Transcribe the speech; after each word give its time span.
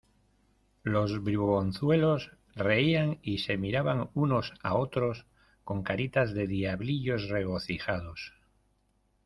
Los 0.81 1.23
bribonzuelos 1.23 2.31
reían 2.55 3.19
y 3.21 3.37
se 3.37 3.55
miraban 3.59 4.09
unos 4.15 4.51
a 4.63 4.73
otros 4.73 5.27
con 5.63 5.83
caritas 5.83 6.33
de 6.33 6.47
diablillos 6.47 7.29
regocijados. 7.29 8.33